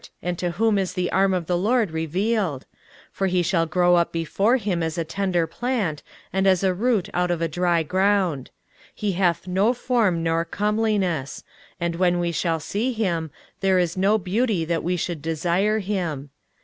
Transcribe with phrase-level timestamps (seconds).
[0.23, 2.63] and to whom is the arm of the LORD revealed?
[3.11, 6.01] 23:053:002 For he shall grow up before him as a tender plant,
[6.33, 8.49] and as a root out of a dry ground:
[8.95, 11.43] he hath no form nor comeliness;
[11.79, 13.29] and when we shall see him,
[13.59, 16.31] there is no beauty that we should desire him.